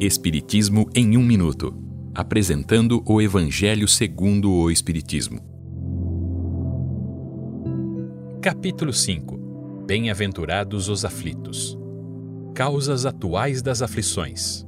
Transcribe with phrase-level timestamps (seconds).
[0.00, 1.72] Espiritismo em um minuto,
[2.12, 5.38] apresentando o Evangelho segundo o Espiritismo.
[8.42, 9.84] Capítulo 5.
[9.86, 11.78] Bem-aventurados os aflitos.
[12.56, 14.66] Causas atuais das aflições.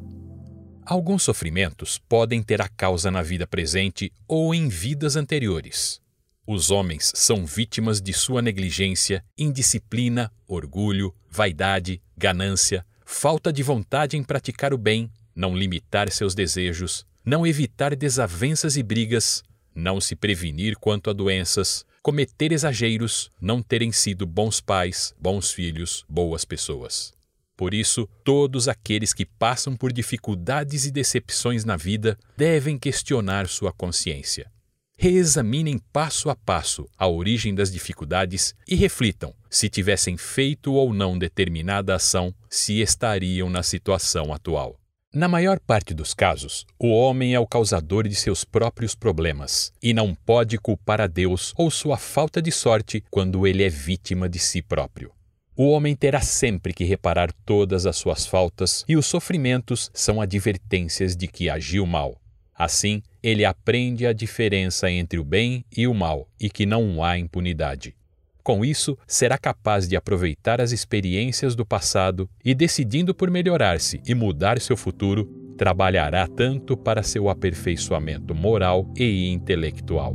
[0.85, 6.01] Alguns sofrimentos podem ter a causa na vida presente ou em vidas anteriores.
[6.47, 14.23] Os homens são vítimas de sua negligência, indisciplina, orgulho, vaidade, ganância, falta de vontade em
[14.23, 20.77] praticar o bem, não limitar seus desejos, não evitar desavenças e brigas, não se prevenir
[20.77, 27.15] quanto a doenças, cometer exageros, não terem sido bons pais, bons filhos, boas pessoas.
[27.57, 33.73] Por isso, todos aqueles que passam por dificuldades e decepções na vida devem questionar sua
[33.73, 34.51] consciência.
[34.99, 41.19] Reexaminem passo a passo a origem das dificuldades e reflitam se tivessem feito ou não
[41.19, 44.81] determinada ação, se estariam na situação atual.
[45.13, 49.93] Na maior parte dos casos, o homem é o causador de seus próprios problemas e
[49.93, 54.39] não pode culpar a Deus ou sua falta de sorte quando ele é vítima de
[54.39, 55.13] si próprio.
[55.55, 61.15] O homem terá sempre que reparar todas as suas faltas e os sofrimentos são advertências
[61.15, 62.19] de que agiu mal.
[62.55, 67.19] Assim, ele aprende a diferença entre o bem e o mal e que não há
[67.19, 67.93] impunidade.
[68.41, 74.15] Com isso, será capaz de aproveitar as experiências do passado e, decidindo por melhorar-se e
[74.15, 75.25] mudar seu futuro,
[75.59, 80.15] trabalhará tanto para seu aperfeiçoamento moral e intelectual.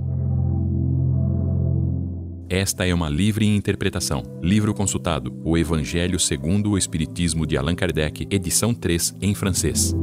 [2.50, 4.23] Esta é uma livre interpretação.
[4.42, 9.94] Livro consultado: O Evangelho segundo o Espiritismo de Allan Kardec, edição 3, em francês.